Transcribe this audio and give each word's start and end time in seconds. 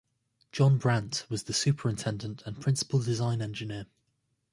John 0.51 0.79
Brandt 0.79 1.27
was 1.29 1.43
the 1.43 1.53
superintendent 1.53 2.41
and 2.47 2.59
principal 2.59 3.03
design 3.03 3.39
engineer. 3.39 3.85